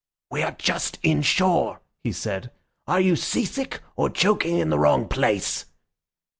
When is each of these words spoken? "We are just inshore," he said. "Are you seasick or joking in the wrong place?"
"We 0.31 0.41
are 0.41 0.53
just 0.53 0.97
inshore," 1.03 1.79
he 2.03 2.11
said. 2.11 2.49
"Are 2.87 2.99
you 2.99 3.15
seasick 3.15 3.81
or 3.95 4.09
joking 4.09 4.57
in 4.57 4.71
the 4.71 4.79
wrong 4.79 5.07
place?" 5.07 5.65